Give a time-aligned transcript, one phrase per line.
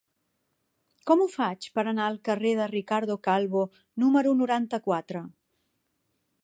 [1.09, 3.63] Com ho faig per anar al carrer de Ricardo Calvo
[4.05, 5.25] número noranta-quatre?